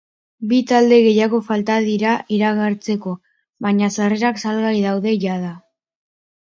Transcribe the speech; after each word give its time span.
Bi 0.51 0.57
talde 0.71 0.97
gehiago 1.07 1.41
falta 1.49 1.75
dira 1.89 2.15
iragartzeko, 2.39 3.15
baina 3.67 3.95
sarrerak 4.01 4.45
salgai 4.47 4.77
daude 4.91 5.19
jada. 5.29 5.57